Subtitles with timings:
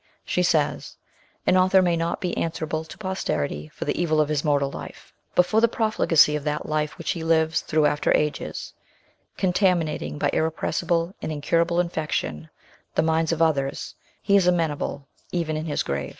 [0.25, 0.97] She says:"
[1.45, 5.13] An author may not be answerable to posterity for the evil of his mortal life;
[5.35, 8.73] but for the profligacy of that life which he lives through after ages,
[9.37, 12.49] contaminating by irrepressible and incurable infection
[12.95, 13.93] the minds of others,
[14.23, 16.09] he is amenable even in his grave/' 14 210 MBS.